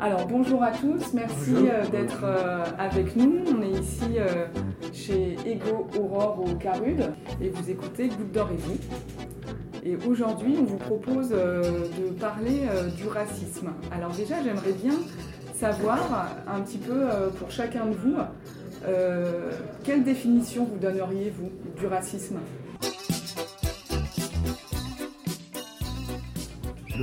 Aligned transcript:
Alors 0.00 0.26
bonjour 0.26 0.60
à 0.64 0.72
tous, 0.72 1.12
merci 1.14 1.54
euh, 1.54 1.86
d'être 1.86 2.24
euh, 2.24 2.64
avec 2.76 3.14
nous. 3.14 3.44
On 3.56 3.62
est 3.62 3.78
ici 3.78 4.02
euh, 4.18 4.46
chez 4.92 5.36
Ego 5.46 5.86
Aurore 5.96 6.42
au 6.44 6.56
Carude 6.56 7.12
et 7.40 7.50
vous 7.50 7.70
écoutez 7.70 8.08
Goutte 8.08 8.32
d'Or 8.32 8.50
et 8.50 8.56
vous. 8.56 8.76
Et 9.84 9.96
aujourd'hui, 10.08 10.56
on 10.60 10.64
vous 10.64 10.76
propose 10.76 11.28
de 11.30 12.10
parler 12.18 12.62
du 12.96 13.06
racisme. 13.06 13.70
Alors 13.92 14.10
déjà, 14.10 14.42
j'aimerais 14.42 14.72
bien 14.72 14.94
savoir 15.54 16.28
un 16.52 16.60
petit 16.60 16.78
peu 16.78 17.06
pour 17.38 17.50
chacun 17.50 17.86
de 17.86 17.94
vous, 17.94 18.14
quelle 19.82 20.04
définition 20.04 20.64
vous 20.66 20.78
donneriez, 20.78 21.32
vous, 21.36 21.50
du 21.80 21.86
racisme? 21.88 22.38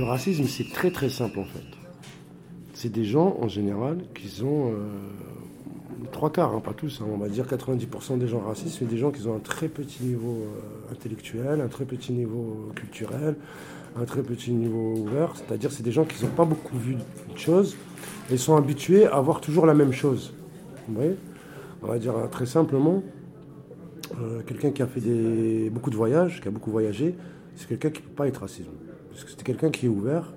Le 0.00 0.06
racisme, 0.06 0.46
c'est 0.46 0.70
très 0.72 0.90
très 0.90 1.10
simple 1.10 1.38
en 1.40 1.44
fait 1.44 1.70
c'est 2.80 2.88
des 2.88 3.04
gens 3.04 3.36
en 3.38 3.46
général 3.46 3.98
qui 4.14 4.42
ont 4.42 4.70
euh, 4.70 4.72
trois 6.12 6.32
quarts, 6.32 6.54
hein, 6.54 6.60
pas 6.60 6.72
tous, 6.72 7.02
hein, 7.02 7.06
on 7.12 7.18
va 7.18 7.28
dire 7.28 7.44
90% 7.44 8.16
des 8.16 8.26
gens 8.26 8.40
racistes, 8.40 8.78
mais 8.80 8.86
des 8.86 8.96
gens 8.96 9.10
qui 9.10 9.26
ont 9.26 9.36
un 9.36 9.40
très 9.40 9.68
petit 9.68 10.02
niveau 10.02 10.46
euh, 10.46 10.92
intellectuel, 10.92 11.60
un 11.60 11.68
très 11.68 11.84
petit 11.84 12.14
niveau 12.14 12.70
culturel, 12.74 13.36
un 14.00 14.06
très 14.06 14.22
petit 14.22 14.52
niveau 14.52 14.94
ouvert. 14.96 15.34
C'est-à-dire 15.36 15.70
c'est 15.70 15.82
des 15.82 15.92
gens 15.92 16.06
qui 16.06 16.24
n'ont 16.24 16.30
pas 16.30 16.46
beaucoup 16.46 16.78
vu 16.78 16.94
de 16.94 17.36
choses 17.36 17.76
et 18.30 18.38
sont 18.38 18.56
habitués 18.56 19.06
à 19.06 19.20
voir 19.20 19.42
toujours 19.42 19.66
la 19.66 19.74
même 19.74 19.92
chose. 19.92 20.32
Vous 20.88 20.94
voyez? 20.94 21.16
On 21.82 21.86
va 21.86 21.98
dire 21.98 22.14
très 22.30 22.46
simplement, 22.46 23.02
euh, 24.18 24.40
quelqu'un 24.46 24.70
qui 24.70 24.80
a 24.80 24.86
fait 24.86 25.68
beaucoup 25.68 25.90
de 25.90 25.96
voyages, 25.96 26.40
qui 26.40 26.48
a 26.48 26.50
beaucoup 26.50 26.70
voyagé, 26.70 27.14
c'est 27.56 27.68
quelqu'un 27.68 27.90
qui 27.90 28.00
ne 28.00 28.06
peut 28.06 28.14
pas 28.14 28.26
être 28.26 28.40
raciste. 28.40 28.70
Parce 29.10 29.24
que 29.24 29.30
c'était 29.30 29.42
quelqu'un 29.42 29.70
qui 29.70 29.86
est 29.86 29.88
ouvert, 29.88 30.32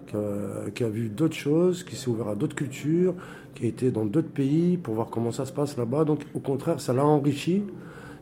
qui 0.74 0.84
a, 0.84 0.90
vu 0.90 1.10
d'autres 1.10 1.36
choses, 1.36 1.84
qui 1.84 1.96
s'est 1.96 2.10
ouvert 2.10 2.30
à 2.30 2.36
d'autres 2.36 2.56
cultures, 2.56 3.14
qui 3.56 3.66
a 3.66 3.68
été 3.68 3.92
dans 3.92 4.06
d'autres 4.06 4.32
pays 4.32 4.78
pour 4.78 4.96
voir 4.96 5.08
comment 5.08 5.32
ça 5.32 5.46
se 5.46 5.54
passe 5.54 5.78
là-bas. 5.78 6.06
Donc 6.06 6.22
au 6.34 6.40
contraire, 6.40 6.82
ça 6.82 6.92
l'a 6.94 7.06
enrichi, 7.06 7.64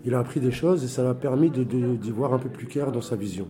il 0.06 0.14
a 0.14 0.20
appris 0.20 0.40
des 0.40 0.52
choses 0.52 0.84
et 0.84 0.88
ça 0.88 1.04
l'a 1.04 1.14
permis 1.14 1.50
d'y 1.50 2.12
voir 2.12 2.34
un 2.34 2.40
peu 2.40 2.50
plus 2.50 2.68
clair 2.68 2.92
dans 2.92 3.02
sa 3.02 3.16
vision. 3.16 3.48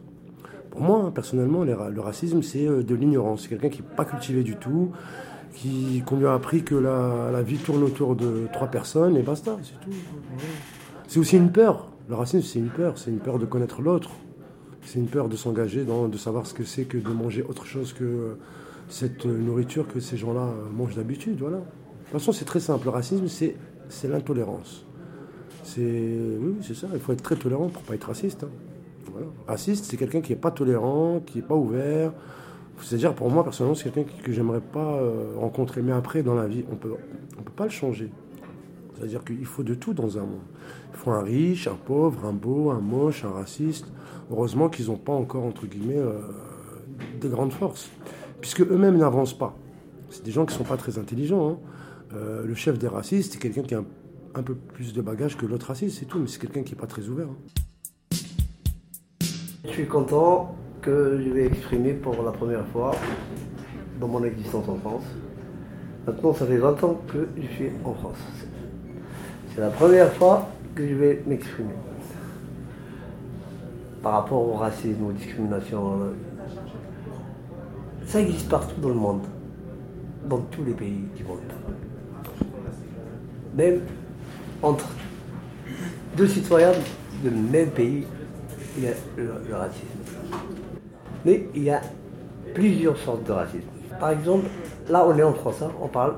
Pour 0.70 0.82
moi, 0.82 1.04
hein, 1.06 1.12
personnellement, 1.12 1.64
le 1.64 2.00
racisme, 2.00 2.42
c'est 2.42 2.66
euh, 2.66 2.82
de 2.82 2.96
l'ignorance. 2.96 3.42
C'est 3.42 3.50
quelqu'un 3.50 3.70
qui 3.70 3.82
n'est 3.82 3.96
pas 3.96 4.06
cultivé 4.06 4.42
du 4.42 4.56
tout, 4.56 4.92
qui, 5.54 6.02
qu'on 6.06 6.18
lui 6.18 6.28
a 6.28 6.34
appris 6.34 6.64
que 6.64 6.76
la, 6.76 7.30
la, 7.30 7.42
vie 7.42 7.58
tourne 7.58 7.84
autour 7.84 8.16
de 8.16 8.48
trois 8.54 8.68
personnes 8.68 9.18
et 9.18 9.22
basta, 9.22 9.58
c'est 9.64 9.78
tout. 9.82 9.94
C'est 11.10 11.20
aussi 11.20 11.36
une 11.36 11.52
peur. 11.52 11.90
Le 12.08 12.16
racisme, 12.16 12.48
c'est 12.48 12.60
une 12.60 12.70
peur. 12.70 12.98
C'est 12.98 13.12
une 13.12 13.20
peur 13.20 13.38
de 13.38 13.46
connaître 13.46 13.82
l'autre 13.82 14.12
c'est 14.84 15.00
une 15.00 15.08
peur 15.08 15.30
de 15.30 15.36
s'engager, 15.36 15.86
de 15.86 16.18
savoir 16.18 16.46
ce 16.46 16.54
que 16.54 16.64
c'est 16.64 16.86
que 16.86 16.98
de 16.98 17.10
manger 17.10 17.44
autre 17.44 17.66
chose 17.66 17.94
que 17.94 18.04
euh, 18.04 18.38
cette 18.90 19.26
euh, 19.26 19.38
nourriture 19.38 19.88
que 19.88 20.00
ces 20.00 20.18
gens-là 20.18 20.42
euh, 20.42 20.70
mangent 20.72 20.96
d'habitude. 20.96 21.38
Voilà. 21.40 21.58
De 21.58 21.64
toute 21.64 22.14
façon, 22.14 22.32
c'est 22.32 22.46
très 22.46 22.60
simple. 22.60 22.86
Le 22.86 22.92
racisme, 22.92 23.28
c'est, 23.28 23.56
l'intolérance. 24.08 24.86
Oui, 25.78 26.56
c'est 26.62 26.76
ça. 26.76 26.88
Il 26.94 27.00
faut 27.00 27.14
être 27.14 27.24
très 27.24 27.36
tolérant 27.36 27.70
pour 27.70 27.84
pas 27.84 27.96
être 27.96 28.06
raciste. 28.06 28.44
Hein. 28.44 29.22
Raciste, 29.48 29.86
c'est 29.86 29.98
quelqu'un 29.98 30.22
qui 30.22 30.34
n'est 30.34 30.40
pas 30.40 30.52
tolérant, 30.52 31.22
qui 31.26 31.38
n'est 31.38 31.44
pas 31.46 31.56
ouvert. 31.56 32.12
C'est-à-dire, 32.82 33.14
pour 33.14 33.30
moi, 33.30 33.44
personnellement, 33.44 33.76
c'est 33.76 33.94
quelqu'un 33.94 34.12
que 34.24 34.32
j'aimerais 34.32 34.60
pas 34.60 35.00
rencontrer. 35.38 35.82
Mais 35.82 35.92
après, 35.92 36.24
dans 36.24 36.36
la 36.36 36.48
vie, 36.48 36.66
on 36.70 36.74
on 36.74 37.44
peut 37.44 37.52
pas 37.56 37.66
le 37.66 37.70
changer. 37.70 38.10
C'est-à-dire 39.02 39.24
qu'il 39.24 39.46
faut 39.46 39.64
de 39.64 39.74
tout 39.74 39.96
dans 39.96 40.20
un 40.20 40.22
monde. 40.22 40.44
Il 40.92 40.98
faut 40.98 41.10
un 41.10 41.24
riche, 41.24 41.68
un 41.68 41.74
pauvre, 41.74 42.24
un 42.24 42.34
beau, 42.34 42.70
un 42.70 42.82
moche, 42.82 43.26
un 43.26 43.32
raciste. 43.32 43.88
Heureusement 44.30 44.70
qu'ils 44.70 44.88
n'ont 44.88 44.98
pas 44.98 45.12
encore, 45.12 45.44
entre 45.44 45.66
guillemets, 45.66 45.98
euh, 45.98 46.20
de 47.20 47.28
grandes 47.28 47.52
forces, 47.52 47.90
puisque 48.42 48.62
eux-mêmes 48.62 48.98
n'avancent 48.98 49.34
pas. 49.34 49.58
C'est 50.12 50.24
des 50.24 50.30
gens 50.30 50.46
qui 50.46 50.54
ne 50.54 50.60
sont 50.60 50.70
pas 50.70 50.78
très 50.78 51.00
intelligents. 51.00 51.50
Hein. 51.50 51.58
Euh, 52.14 52.46
le 52.46 52.54
chef 52.54 52.78
des 52.78 52.88
racistes, 52.88 53.34
c'est 53.34 53.40
quelqu'un 53.40 53.64
qui 53.64 53.74
a 53.74 53.84
un, 54.36 54.44
peu 54.44 54.54
plus 54.54 54.94
de 54.94 55.02
bagages 55.02 55.36
que 55.36 55.48
l'autre 55.48 55.66
raciste, 55.66 55.98
c'est 55.98 56.06
tout, 56.06 56.20
mais 56.20 56.28
c'est 56.28 56.40
quelqu'un 56.40 56.62
qui 56.62 56.76
n'est 56.76 56.80
pas 56.80 56.86
très 56.86 57.08
ouvert. 57.08 57.28
Hein. 57.28 58.18
Je 59.66 59.70
suis 59.72 59.88
content 59.88 60.56
que 60.84 61.20
je 61.26 61.30
vais 61.32 61.48
exprimer 61.48 61.94
pour 61.94 62.22
la 62.22 62.32
première 62.32 62.68
fois 62.68 62.92
dans 64.00 64.08
mon 64.08 64.24
existence 64.24 64.70
en 64.70 64.76
France. 64.76 65.06
Maintenant, 66.06 66.34
ça 66.36 66.46
fait 66.46 66.58
20 66.58 66.84
ans 66.84 67.02
que 67.12 67.28
je 67.36 67.48
suis 67.48 67.72
en 67.84 67.96
France. 67.96 68.20
C'est 69.54 69.60
la 69.62 69.70
première 69.70 70.14
fois 70.14 70.48
que 70.76 70.88
je 70.88 70.94
vais 70.94 71.24
m'exprimer 71.28 71.74
par 74.02 74.14
rapport 74.14 74.48
au 74.48 74.54
racisme, 74.54 75.06
aux 75.06 75.12
discriminations. 75.12 76.00
Ça 78.06 78.22
existe 78.22 78.50
partout 78.50 78.80
dans 78.80 78.90
le 78.90 78.96
monde, 78.96 79.24
dans 80.26 80.38
tous 80.38 80.64
les 80.64 80.72
pays 80.72 81.04
du 81.18 81.24
monde. 81.26 81.40
Même 83.54 83.82
entre 84.64 84.88
deux 86.16 86.28
citoyens 86.28 86.72
du 87.22 87.30
même 87.30 87.72
pays, 87.72 88.06
il 88.78 88.84
y 88.86 88.88
a 88.88 88.94
le, 89.18 89.54
racisme. 89.54 89.86
Mais 91.26 91.48
il 91.54 91.64
y 91.64 91.70
a 91.70 91.82
plusieurs 92.54 92.98
sortes 92.98 93.26
de 93.26 93.34
racisme. 93.34 93.68
Par 94.00 94.12
exemple, 94.12 94.46
là 94.90 95.06
on 95.06 95.18
est 95.18 95.24
en 95.24 95.34
France, 95.34 95.62
hein, 95.62 95.72
on 95.82 95.90
parle 95.90 96.16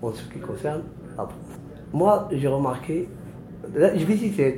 en 0.00 0.12
ce 0.12 0.22
qui 0.32 0.38
concerne 0.38 0.82
la 1.16 1.24
France. 1.24 1.59
Moi, 1.92 2.28
j'ai 2.32 2.48
remarqué, 2.48 3.08
j'ai 3.74 4.04
visité 4.04 4.56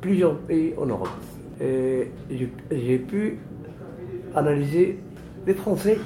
plusieurs 0.00 0.38
pays 0.38 0.74
en 0.76 0.86
Europe 0.86 1.08
j'ai 1.60 2.98
pu 2.98 3.38
analyser 4.34 4.98
les 5.46 5.54
Français 5.54 5.98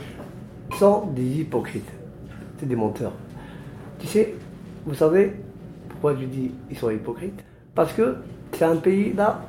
sont 0.78 1.06
des 1.06 1.40
hypocrites, 1.40 1.90
c'est 2.58 2.66
des 2.66 2.76
menteurs. 2.76 3.12
Tu 3.98 4.06
sais, 4.06 4.34
vous 4.84 4.94
savez 4.94 5.32
pourquoi 5.88 6.14
je 6.14 6.24
dis 6.26 6.52
ils 6.70 6.76
sont 6.76 6.90
hypocrites? 6.90 7.42
Parce 7.74 7.92
que 7.92 8.16
c'est 8.52 8.64
un 8.64 8.76
pays 8.76 9.12
là 9.12 9.42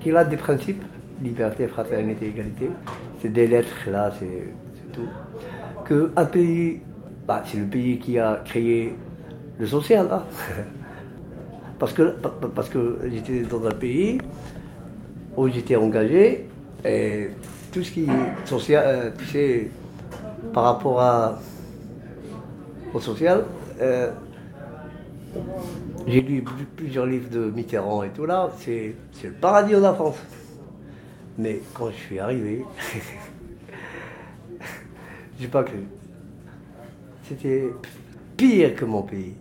qui 0.00 0.14
a 0.14 0.24
des 0.24 0.36
principes, 0.36 0.82
liberté, 1.22 1.66
fraternité, 1.66 2.26
égalité. 2.28 2.70
C'est 3.20 3.32
des 3.32 3.46
lettres 3.46 3.88
là, 3.90 4.12
c'est 4.18 4.52
tout. 4.92 5.08
Que 5.84 6.12
un 6.16 6.24
pays, 6.24 6.80
bah, 7.26 7.42
c'est 7.46 7.58
le 7.58 7.66
pays 7.66 7.98
qui 7.98 8.18
a 8.18 8.40
créé 8.44 8.94
le 9.60 9.66
social 9.66 10.08
là. 10.08 10.26
parce 11.78 11.92
que, 11.92 12.14
parce 12.54 12.68
que 12.68 12.98
j'étais 13.12 13.42
dans 13.42 13.64
un 13.64 13.72
pays 13.72 14.18
où 15.36 15.48
j'étais 15.48 15.76
engagé, 15.76 16.48
et 16.84 17.30
tout 17.70 17.84
ce 17.84 17.92
qui 17.92 18.04
est 18.04 18.46
social, 18.46 18.84
euh, 18.86 19.10
tu 19.18 19.24
sais, 19.26 19.70
par 20.52 20.64
rapport 20.64 21.38
au 22.92 23.00
social, 23.00 23.44
euh, 23.80 24.10
j'ai 26.06 26.20
lu 26.22 26.44
plusieurs 26.76 27.06
livres 27.06 27.30
de 27.30 27.50
Mitterrand 27.50 28.02
et 28.02 28.10
tout 28.10 28.26
là, 28.26 28.50
c'est 28.58 28.94
le 29.22 29.32
paradis 29.32 29.74
de 29.74 29.78
la 29.78 29.94
France. 29.94 30.18
Mais 31.38 31.60
quand 31.72 31.90
je 31.90 31.96
suis 31.96 32.18
arrivé, 32.18 32.64
j'ai 35.40 35.48
pas 35.48 35.62
cru. 35.62 35.84
C'était 37.28 37.70
pire 38.36 38.74
que 38.74 38.84
mon 38.84 39.02
pays. 39.02 39.34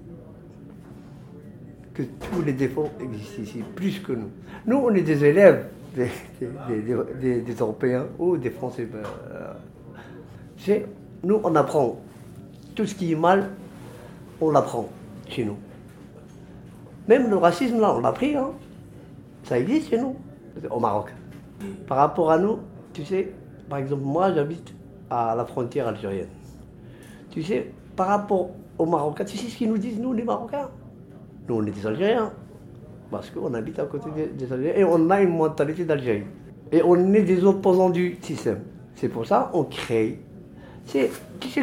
Que 1.99 2.05
tous 2.31 2.41
les 2.43 2.53
défauts 2.53 2.87
existent 3.01 3.41
ici, 3.41 3.61
plus 3.75 3.99
que 3.99 4.13
nous. 4.13 4.29
Nous, 4.65 4.77
on 4.77 4.93
est 4.93 5.01
des 5.01 5.21
élèves 5.25 5.65
des, 5.93 7.53
Européens 7.59 8.05
ou 8.17 8.37
des 8.37 8.51
Français. 8.51 8.87
Euh, 10.69 10.79
nous, 11.25 11.41
on 11.43 11.53
apprend. 11.57 11.99
Tout 12.73 12.85
ce 12.85 12.95
qui 12.95 13.11
est 13.11 13.17
mal, 13.17 13.49
on 14.39 14.49
l'apprend 14.49 14.87
chez 15.27 15.43
nous. 15.43 15.57
Même 17.09 17.29
le 17.29 17.35
racisme, 17.35 17.81
là, 17.81 17.93
on 17.93 17.99
l'a 17.99 18.13
pris. 18.13 18.33
Hein. 18.33 18.51
Ça 19.43 19.59
existe 19.59 19.89
chez 19.89 19.97
nous, 19.97 20.15
au 20.71 20.79
Maroc. 20.79 21.13
Par 21.85 21.97
rapport 21.97 22.31
à 22.31 22.37
nous, 22.37 22.59
tu 22.93 23.03
sais, 23.03 23.33
par 23.69 23.79
exemple, 23.79 24.03
moi, 24.03 24.33
j'habite 24.33 24.73
à 25.09 25.35
la 25.35 25.43
frontière 25.43 25.89
algérienne. 25.89 26.29
Tu 27.31 27.43
sais, 27.43 27.73
par 27.97 28.07
rapport 28.07 28.51
aux 28.77 28.85
Marocains, 28.85 29.25
tu 29.25 29.35
sais 29.37 29.49
ce 29.49 29.57
qu'ils 29.57 29.69
nous 29.69 29.77
disent, 29.77 29.99
nous, 29.99 30.13
les 30.13 30.23
Marocains? 30.23 30.69
Nous, 31.49 31.55
on 31.55 31.65
est 31.65 31.71
des 31.71 31.85
Algériens. 31.85 32.31
Parce 33.09 33.31
qu'on 33.31 33.51
habite 33.55 33.79
à 33.79 33.85
côté 33.85 34.09
des, 34.37 34.53
Algériens 34.53 34.79
et 34.79 34.83
on 34.83 35.09
a 35.09 35.19
une 35.19 35.35
mentalité 35.35 35.83
d'Algérie. 35.83 36.25
Et 36.71 36.83
on 36.83 37.11
est 37.13 37.23
des 37.23 37.43
opposants 37.43 37.89
du 37.89 38.17
système. 38.21 38.59
C'est 38.95 39.09
pour 39.09 39.25
ça 39.25 39.49
qu'on 39.51 39.63
crée. 39.63 40.19
C'est, 40.85 41.09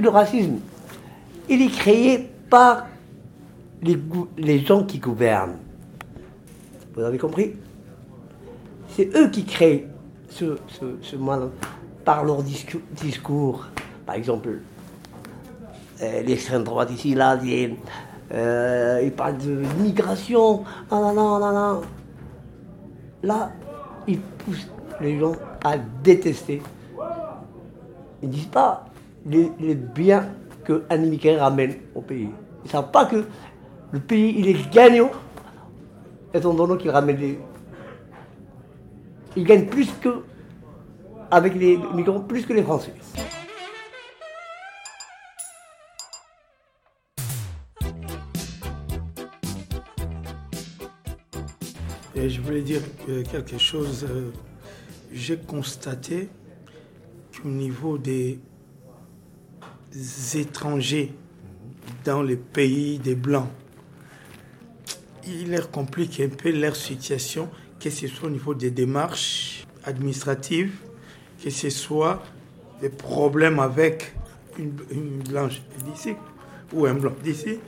le 0.00 0.08
racisme. 0.08 0.58
Il 1.48 1.62
est 1.62 1.70
créé 1.70 2.28
par 2.50 2.88
les, 3.80 4.58
gens 4.64 4.82
qui 4.82 4.98
gouvernent. 4.98 5.58
Vous 6.94 7.02
avez 7.02 7.18
compris? 7.18 7.52
C'est 8.88 9.14
eux 9.16 9.28
qui 9.28 9.44
créent 9.44 9.86
ce, 10.28 10.58
ce, 11.00 11.14
mal 11.14 11.50
par 12.04 12.24
leur 12.24 12.42
discours. 12.42 13.66
Par 14.04 14.16
exemple, 14.16 14.58
euh, 16.02 16.22
l'extrême 16.22 16.64
droite 16.64 16.90
ici, 16.90 17.14
là, 17.14 17.38
euh, 18.32 19.00
il 19.04 19.12
parle 19.12 19.38
de 19.38 19.62
migration. 19.80 20.64
Non, 20.90 21.14
non, 21.14 21.38
non, 21.38 21.52
non. 21.52 21.80
Là, 23.22 23.50
ils 24.06 24.20
poussent 24.20 24.68
les 25.00 25.18
gens 25.18 25.32
à 25.64 25.76
détester. 26.02 26.62
Ils 28.22 28.28
ne 28.28 28.34
disent 28.34 28.46
pas 28.46 28.86
les, 29.26 29.74
biens 29.74 30.26
que 30.64 30.84
Anne 30.88 31.16
ramène 31.38 31.74
au 31.94 32.00
pays. 32.00 32.30
Ils 32.64 32.66
ne 32.66 32.70
savent 32.70 32.90
pas 32.90 33.04
que 33.04 33.24
le 33.92 34.00
pays, 34.00 34.34
il 34.38 34.48
est 34.48 34.70
gagnant, 34.70 35.10
étant 36.34 36.54
donné 36.54 36.76
qu'il 36.78 36.90
ramène 36.90 37.16
les... 37.16 37.38
Il 39.36 39.44
gagne 39.44 39.66
plus 39.66 39.92
que, 40.00 40.24
avec 41.30 41.54
les 41.54 41.78
migrants, 41.94 42.20
plus 42.20 42.46
que 42.46 42.52
les 42.52 42.62
Français. 42.62 42.94
Je 52.16 52.40
voulais 52.40 52.62
dire 52.62 52.80
quelque 53.30 53.58
chose. 53.58 54.06
Euh, 54.08 54.30
j'ai 55.12 55.36
constaté 55.36 56.30
qu'au 57.30 57.48
niveau 57.48 57.98
des 57.98 58.40
étrangers 60.34 61.12
dans 62.04 62.22
les 62.22 62.36
pays 62.36 62.98
des 62.98 63.14
Blancs, 63.14 63.50
il 65.26 65.50
leur 65.50 65.70
complique 65.70 66.18
un 66.20 66.30
peu 66.30 66.50
leur 66.52 66.74
situation, 66.74 67.50
que 67.78 67.90
ce 67.90 68.06
soit 68.08 68.28
au 68.28 68.32
niveau 68.32 68.54
des 68.54 68.70
démarches 68.70 69.66
administratives, 69.84 70.74
que 71.44 71.50
ce 71.50 71.68
soit 71.68 72.22
des 72.80 72.88
problèmes 72.88 73.60
avec 73.60 74.14
une, 74.58 74.72
une 74.90 75.18
blanche 75.18 75.60
d'ici 75.84 76.14
ou 76.72 76.86
un 76.86 76.94
blanc 76.94 77.14
d'ici. 77.22 77.58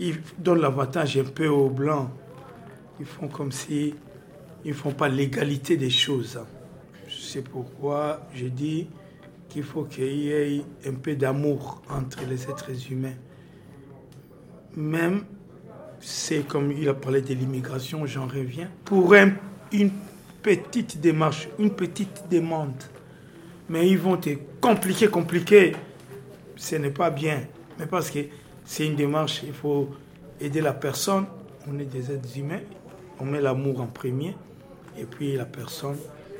Ils 0.00 0.20
donnent 0.36 0.62
l'avantage 0.62 1.16
un 1.16 1.24
peu 1.24 1.46
aux 1.46 1.70
blancs 1.70 2.10
ils 3.00 3.06
font 3.06 3.28
comme 3.28 3.52
si 3.52 3.94
ils 4.64 4.70
ne 4.70 4.74
font 4.74 4.92
pas 4.92 5.08
l'égalité 5.08 5.76
des 5.76 5.90
choses. 5.90 6.38
C'est 7.08 7.42
pourquoi 7.42 8.26
je 8.34 8.46
dis 8.46 8.88
qu'il 9.48 9.62
faut 9.62 9.84
qu'il 9.84 10.04
y 10.04 10.30
ait 10.30 10.62
un 10.86 10.94
peu 10.94 11.14
d'amour 11.14 11.82
entre 11.90 12.24
les 12.28 12.44
êtres 12.44 12.70
humains. 12.90 13.14
Même, 14.76 15.24
c'est 16.00 16.46
comme 16.46 16.72
il 16.72 16.88
a 16.88 16.94
parlé 16.94 17.20
de 17.20 17.34
l'immigration, 17.34 18.06
j'en 18.06 18.26
reviens. 18.26 18.70
Pour 18.84 19.14
une 19.14 19.90
petite 20.42 21.00
démarche, 21.00 21.48
une 21.58 21.70
petite 21.70 22.24
demande, 22.30 22.82
mais 23.68 23.88
ils 23.88 23.98
vont 23.98 24.16
te 24.16 24.30
compliquer, 24.60 25.08
compliquer. 25.08 25.76
Ce 26.56 26.76
n'est 26.76 26.90
pas 26.90 27.10
bien. 27.10 27.42
Mais 27.78 27.86
parce 27.86 28.10
que 28.10 28.20
c'est 28.64 28.86
une 28.86 28.96
démarche, 28.96 29.42
il 29.46 29.52
faut 29.52 29.90
aider 30.40 30.60
la 30.60 30.72
personne. 30.72 31.26
On 31.68 31.78
est 31.78 31.84
des 31.84 32.12
êtres 32.12 32.38
humains, 32.38 32.60
on 33.20 33.24
met 33.24 33.40
l'amour 33.40 33.80
en 33.80 33.86
premier 33.86 34.36
et 34.98 35.04
puis 35.04 35.36
la 35.36 35.44
personne 35.44 35.96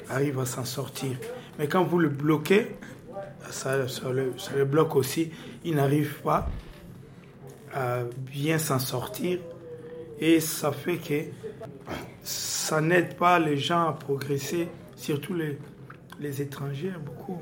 arrive 0.09 0.39
à 0.39 0.47
s'en 0.47 0.65
sortir. 0.65 1.17
Mais 1.59 1.69
quand 1.69 1.85
vous 1.85 1.99
le 1.99 2.09
bloquez, 2.09 2.77
ça, 3.51 3.77
le, 3.77 4.65
bloque 4.65 4.97
aussi, 4.97 5.31
il 5.65 5.77
n'arrive 5.77 6.21
pas 6.23 6.49
à 7.73 8.01
bien 8.17 8.59
s'en 8.59 8.79
sortir 8.79 9.39
et 10.19 10.41
ça 10.41 10.73
fait 10.73 10.99
que 10.99 11.25
ça 12.23 12.81
n'aide 12.81 13.17
pas 13.17 13.39
les 13.39 13.57
gens 13.57 13.89
à 13.89 13.93
progresser, 13.93 14.69
surtout 14.97 15.35
les, 15.35 15.59
les 16.21 16.41
étrangers, 16.43 16.93
beaucoup. 17.05 17.39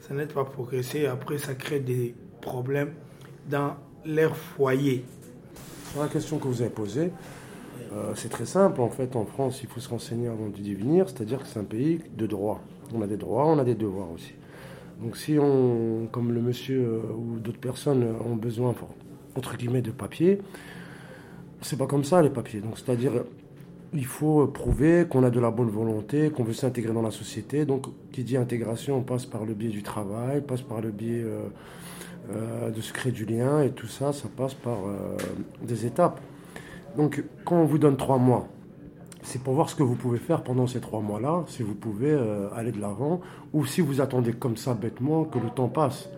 Ça 0.00 0.14
n'aide 0.14 0.32
pas 0.32 0.40
à 0.40 0.44
progresser. 0.44 1.06
Après, 1.06 1.38
ça 1.38 1.54
crée 1.54 1.80
des 1.80 2.14
problèmes 2.40 2.94
dans 3.48 3.76
leur 4.04 4.36
foyer. 4.36 5.04
La 5.98 6.08
question 6.08 6.38
que 6.38 6.48
vous 6.48 6.62
avez 6.62 6.70
posée, 6.70 7.12
euh, 7.92 8.12
c'est 8.14 8.28
très 8.28 8.46
simple, 8.46 8.80
en 8.80 8.88
fait, 8.88 9.16
en 9.16 9.24
France, 9.24 9.60
il 9.62 9.68
faut 9.68 9.80
se 9.80 9.88
renseigner 9.88 10.28
avant 10.28 10.48
de 10.48 10.56
venir, 10.74 11.08
c'est-à-dire 11.08 11.40
que 11.40 11.46
c'est 11.46 11.58
un 11.58 11.64
pays 11.64 12.00
de 12.16 12.26
droit. 12.26 12.60
On 12.94 13.02
a 13.02 13.06
des 13.06 13.16
droits, 13.16 13.46
on 13.46 13.58
a 13.58 13.64
des 13.64 13.74
devoirs 13.74 14.10
aussi. 14.12 14.32
Donc 15.02 15.16
si 15.16 15.38
on, 15.38 16.08
comme 16.10 16.32
le 16.32 16.40
monsieur 16.40 16.80
euh, 16.80 17.12
ou 17.16 17.38
d'autres 17.38 17.60
personnes 17.60 18.04
ont 18.24 18.36
besoin, 18.36 18.74
entre 19.36 19.56
guillemets, 19.56 19.82
de 19.82 19.90
papiers, 19.90 20.40
c'est 21.60 21.78
pas 21.78 21.86
comme 21.86 22.04
ça 22.04 22.22
les 22.22 22.30
papiers. 22.30 22.60
Donc 22.60 22.78
c'est-à-dire, 22.78 23.12
il 23.94 24.06
faut 24.06 24.46
prouver 24.48 25.06
qu'on 25.08 25.22
a 25.24 25.30
de 25.30 25.40
la 25.40 25.50
bonne 25.50 25.70
volonté, 25.70 26.30
qu'on 26.30 26.44
veut 26.44 26.52
s'intégrer 26.52 26.92
dans 26.92 27.02
la 27.02 27.10
société. 27.10 27.64
Donc 27.64 27.86
qui 28.12 28.24
dit 28.24 28.36
intégration, 28.36 28.96
on 28.98 29.02
passe 29.02 29.26
par 29.26 29.44
le 29.44 29.54
biais 29.54 29.70
du 29.70 29.82
travail, 29.82 30.40
passe 30.40 30.62
par 30.62 30.80
le 30.80 30.90
biais 30.90 31.24
euh, 32.32 32.70
de 32.70 32.80
se 32.80 32.92
créer 32.92 33.12
du 33.12 33.24
lien, 33.24 33.62
et 33.62 33.70
tout 33.70 33.86
ça, 33.86 34.12
ça 34.12 34.28
passe 34.36 34.54
par 34.54 34.78
des 35.62 35.86
étapes. 35.86 36.20
Donc, 36.96 37.24
quand 37.44 37.56
on 37.56 37.64
vous 37.64 37.78
donne 37.78 37.96
trois 37.96 38.18
mois, 38.18 38.48
c'est 39.22 39.42
pour 39.42 39.54
voir 39.54 39.68
ce 39.68 39.74
que 39.74 39.82
vous 39.82 39.94
pouvez 39.94 40.18
faire 40.18 40.42
pendant 40.42 40.66
ces 40.66 40.80
trois 40.80 41.00
mois-là, 41.00 41.44
si 41.48 41.62
vous 41.62 41.74
pouvez 41.74 42.10
euh, 42.12 42.48
aller 42.54 42.72
de 42.72 42.80
l'avant, 42.80 43.20
ou 43.52 43.66
si 43.66 43.80
vous 43.80 44.00
attendez 44.00 44.32
comme 44.32 44.56
ça 44.56 44.74
bêtement 44.74 45.24
que 45.24 45.38
le 45.38 45.50
temps 45.50 45.68
passe. 45.68 46.08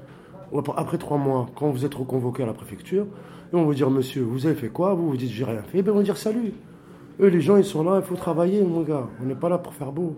Après 0.76 0.98
trois 0.98 1.18
mois, 1.18 1.46
quand 1.54 1.70
vous 1.70 1.84
êtes 1.84 1.94
reconvoqué 1.94 2.42
à 2.42 2.46
la 2.46 2.52
préfecture, 2.52 3.06
et 3.52 3.56
on 3.56 3.64
vous 3.64 3.74
dire, 3.74 3.90
monsieur, 3.90 4.22
vous 4.22 4.46
avez 4.46 4.54
fait 4.54 4.68
quoi? 4.68 4.94
Vous 4.94 5.10
vous 5.10 5.16
dites, 5.16 5.30
j'ai 5.30 5.44
rien 5.44 5.62
fait. 5.62 5.78
Et 5.78 5.82
bien, 5.82 5.92
on 5.92 5.96
va 5.96 6.02
dire, 6.02 6.16
salut. 6.16 6.52
Eux, 7.20 7.26
les 7.26 7.40
gens, 7.40 7.56
ils 7.56 7.64
sont 7.64 7.82
là, 7.82 7.96
il 7.96 8.02
faut 8.02 8.14
travailler, 8.14 8.62
mon 8.62 8.82
gars. 8.82 9.08
On 9.20 9.26
n'est 9.26 9.34
pas 9.34 9.48
là 9.48 9.58
pour 9.58 9.74
faire 9.74 9.92
beau. 9.92 10.14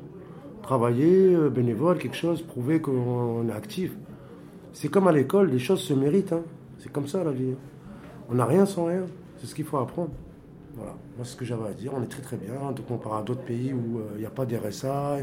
Travailler, 0.62 1.34
euh, 1.34 1.48
bénévole, 1.48 1.98
quelque 1.98 2.16
chose, 2.16 2.42
prouver 2.42 2.80
qu'on 2.80 3.48
est 3.48 3.52
actif. 3.52 3.92
C'est 4.72 4.88
comme 4.88 5.08
à 5.08 5.12
l'école, 5.12 5.50
les 5.50 5.58
choses 5.58 5.80
se 5.80 5.94
méritent. 5.94 6.32
Hein. 6.32 6.42
C'est 6.78 6.92
comme 6.92 7.06
ça, 7.06 7.24
la 7.24 7.32
vie. 7.32 7.54
On 8.30 8.34
n'a 8.34 8.44
rien 8.44 8.66
sans 8.66 8.84
rien. 8.84 9.04
C'est 9.38 9.46
ce 9.46 9.54
qu'il 9.54 9.64
faut 9.64 9.78
apprendre. 9.78 10.10
Voilà, 10.74 10.92
moi 11.16 11.24
c'est 11.24 11.32
ce 11.32 11.36
que 11.36 11.44
j'avais 11.44 11.68
à 11.68 11.72
dire. 11.72 11.92
On 11.94 12.02
est 12.02 12.06
très 12.06 12.22
très 12.22 12.36
bien, 12.36 12.72
de 12.72 12.80
comparer 12.80 13.20
à 13.20 13.22
d'autres 13.22 13.42
pays 13.42 13.72
où 13.72 14.00
il 14.10 14.16
euh, 14.16 14.18
n'y 14.20 14.26
a 14.26 14.30
pas 14.30 14.46
d'RSA, 14.46 15.18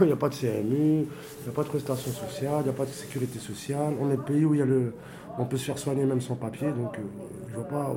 il 0.00 0.06
n'y 0.06 0.12
a 0.12 0.16
pas 0.16 0.28
de 0.28 0.34
CMU, 0.34 0.46
il 0.70 1.42
n'y 1.42 1.48
a 1.48 1.52
pas 1.52 1.64
de 1.64 1.68
prestations 1.68 2.12
sociales, 2.12 2.60
il 2.60 2.64
n'y 2.64 2.70
a 2.70 2.74
pas 2.74 2.84
de 2.84 2.90
sécurité 2.90 3.38
sociale. 3.38 3.94
On 4.00 4.10
est 4.10 4.16
le 4.16 4.22
pays 4.22 4.44
où 4.44 4.54
y 4.54 4.62
a 4.62 4.64
le, 4.64 4.94
on 5.38 5.44
peut 5.44 5.56
se 5.56 5.64
faire 5.64 5.78
soigner 5.78 6.04
même 6.04 6.20
sans 6.20 6.36
papier, 6.36 6.68
donc 6.68 6.96
euh, 6.98 7.02
je 7.50 7.54
vois 7.56 7.68
pas. 7.68 7.94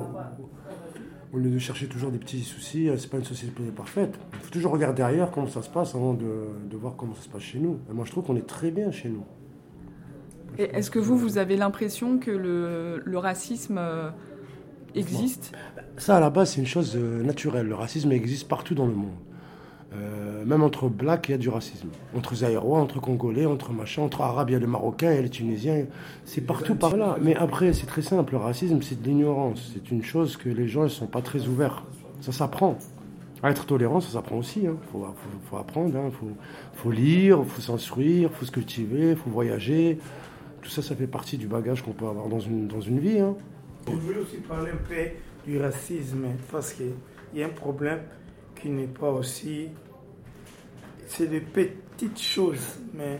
Au 1.32 1.38
lieu 1.38 1.48
de 1.48 1.58
chercher 1.58 1.86
toujours 1.86 2.10
des 2.10 2.18
petits 2.18 2.42
soucis, 2.42 2.90
euh, 2.90 2.98
c'est 2.98 3.08
pas 3.08 3.16
une 3.16 3.24
société 3.24 3.62
parfaite. 3.74 4.18
Il 4.34 4.38
faut 4.40 4.50
toujours 4.50 4.72
regarder 4.72 4.96
derrière 4.96 5.30
comment 5.30 5.46
ça 5.46 5.62
se 5.62 5.70
passe 5.70 5.94
avant 5.94 6.12
de, 6.12 6.48
de 6.70 6.76
voir 6.76 6.94
comment 6.96 7.14
ça 7.14 7.22
se 7.22 7.28
passe 7.28 7.42
chez 7.42 7.58
nous. 7.58 7.78
Moi 7.90 8.04
je 8.04 8.10
trouve 8.10 8.24
qu'on 8.24 8.36
est 8.36 8.46
très 8.46 8.70
bien 8.70 8.90
chez 8.90 9.08
nous. 9.08 9.24
Est-ce 10.58 10.90
que 10.90 10.98
vous, 10.98 11.16
vous 11.16 11.38
avez 11.38 11.56
l'impression 11.56 12.18
que 12.18 12.30
le, 12.30 13.00
le 13.02 13.18
racisme 13.18 13.80
Ça, 15.96 16.16
à 16.16 16.20
la 16.20 16.30
base, 16.30 16.52
c'est 16.52 16.60
une 16.60 16.66
chose 16.66 16.94
euh, 16.96 17.22
naturelle. 17.22 17.66
Le 17.66 17.74
racisme 17.74 18.12
existe 18.12 18.48
partout 18.48 18.74
dans 18.74 18.86
le 18.86 18.94
monde. 18.94 19.14
Euh, 19.94 20.44
même 20.46 20.62
entre 20.62 20.88
blacks, 20.88 21.28
il 21.28 21.32
y 21.32 21.34
a 21.34 21.38
du 21.38 21.48
racisme. 21.48 21.88
Entre 22.16 22.36
Zaïrois, 22.36 22.80
entre 22.80 23.00
Congolais, 23.00 23.44
entre 23.44 23.72
machins, 23.72 24.02
entre 24.02 24.22
Arabes, 24.22 24.50
il 24.50 24.52
y 24.54 24.56
a 24.56 24.58
les 24.58 24.66
Marocains, 24.66 25.10
il 25.12 25.16
y 25.16 25.18
a 25.18 25.22
les 25.22 25.28
Tunisiens. 25.28 25.84
C'est 26.24 26.40
partout 26.40 26.74
par. 26.74 26.94
Mais 27.20 27.36
après, 27.36 27.72
c'est 27.72 27.86
très 27.86 28.02
simple. 28.02 28.32
Le 28.32 28.38
racisme, 28.38 28.80
c'est 28.82 29.00
de 29.00 29.06
l'ignorance. 29.06 29.72
C'est 29.74 29.90
une 29.90 30.02
chose 30.02 30.36
que 30.36 30.48
les 30.48 30.66
gens 30.66 30.84
ne 30.84 30.88
sont 30.88 31.06
pas 31.06 31.20
très 31.20 31.46
ouverts. 31.46 31.84
Ça 32.20 32.32
s'apprend. 32.32 32.78
À 33.42 33.50
être 33.50 33.66
tolérant, 33.66 34.00
ça 34.00 34.12
s'apprend 34.12 34.36
aussi. 34.36 34.60
Il 34.62 34.68
hein. 34.68 34.76
faut, 34.92 35.56
apprendre. 35.56 35.90
Il 35.92 35.96
hein. 35.96 36.10
faut, 36.18 36.28
faut, 36.74 36.90
lire, 36.90 37.40
il 37.42 37.48
faut 37.48 37.60
s'instruire, 37.60 38.30
il 38.32 38.36
faut 38.36 38.46
se 38.46 38.52
cultiver, 38.52 39.10
il 39.10 39.16
faut 39.16 39.30
voyager. 39.30 39.98
Tout 40.62 40.70
ça, 40.70 40.80
ça 40.80 40.94
fait 40.94 41.08
partie 41.08 41.36
du 41.38 41.48
bagage 41.48 41.82
qu'on 41.82 41.90
peut 41.90 42.06
avoir 42.06 42.28
dans 42.28 42.40
une, 42.40 42.68
dans 42.68 42.80
une 42.80 43.00
vie. 43.00 43.18
Hein. 43.18 43.34
Je 43.86 43.92
voulais 43.92 44.18
aussi 44.18 44.36
parler 44.36 44.70
un 44.70 44.76
peu 44.76 44.94
du 45.44 45.60
racisme 45.60 46.26
parce 46.50 46.72
qu'il 46.74 46.94
y 47.34 47.42
a 47.42 47.46
un 47.46 47.50
problème 47.50 48.00
qui 48.60 48.68
n'est 48.70 48.86
pas 48.86 49.10
aussi. 49.10 49.68
C'est 51.06 51.26
des 51.26 51.40
petites 51.40 52.20
choses, 52.20 52.78
mais 52.94 53.18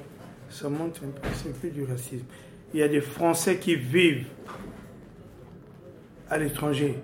ça 0.49 0.69
montre 0.69 1.02
un 1.04 1.11
peu, 1.11 1.28
un 1.28 1.52
peu 1.61 1.69
du 1.69 1.85
racisme. 1.85 2.25
Il 2.73 2.81
y 2.81 2.83
a 2.83 2.88
des 2.88 3.00
Français 3.00 3.59
qui 3.59 3.75
vivent 3.75 4.28
à 6.31 6.38
l'étranger, 6.38 6.99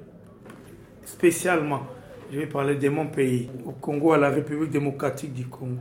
spécialement. 1.04 1.86
Je 2.32 2.38
vais 2.38 2.46
parler 2.46 2.76
de 2.76 2.88
mon 2.88 3.08
pays, 3.08 3.50
au 3.64 3.72
Congo, 3.72 4.12
à 4.12 4.18
la 4.18 4.30
République 4.30 4.70
démocratique 4.70 5.32
du 5.32 5.46
Congo. 5.46 5.80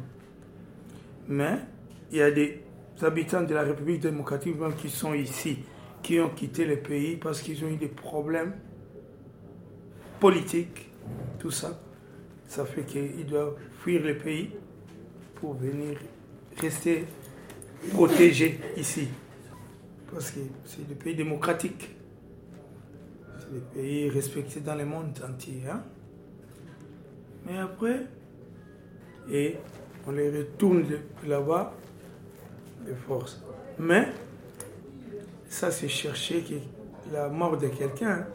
Mais 1.27 1.57
il 2.11 2.17
y 2.17 2.21
a 2.21 2.31
des 2.31 2.61
habitants 3.01 3.43
de 3.43 3.53
la 3.53 3.63
République 3.63 4.01
démocratique 4.01 4.55
qui 4.77 4.89
sont 4.89 5.13
ici 5.13 5.59
qui 6.01 6.19
ont 6.19 6.29
quitté 6.29 6.65
le 6.65 6.77
pays 6.77 7.17
parce 7.17 7.41
qu'ils 7.41 7.63
ont 7.65 7.69
eu 7.69 7.77
des 7.77 7.87
problèmes 7.87 8.53
politiques, 10.19 10.89
tout 11.39 11.51
ça. 11.51 11.79
Ça 12.47 12.65
fait 12.65 12.83
qu'ils 12.83 13.25
doivent 13.25 13.55
fuir 13.79 14.01
le 14.03 14.17
pays 14.17 14.51
pour 15.35 15.53
venir 15.55 15.97
rester 16.59 17.05
protégés 17.91 18.59
ici. 18.77 19.07
Parce 20.11 20.31
que 20.31 20.39
c'est 20.65 20.87
des 20.87 20.95
pays 20.95 21.15
démocratiques. 21.15 21.89
C'est 23.39 23.53
des 23.53 23.59
pays 23.59 24.09
respectés 24.09 24.61
dans 24.61 24.75
le 24.75 24.85
monde 24.85 25.11
entier. 25.27 25.61
Hein. 25.69 25.83
Mais 27.45 27.57
après, 27.57 28.07
et 29.29 29.57
on 30.05 30.11
les 30.11 30.29
retourne 30.29 30.85
là-bas 31.25 31.73
de 32.87 32.93
force. 32.93 33.41
Mais 33.77 34.07
ça, 35.57 35.71
c'est 35.71 35.87
chercher 35.87 36.43
la 37.11 37.29
mort 37.29 37.57
de 37.57 37.67
quelqu'un. 37.67 38.27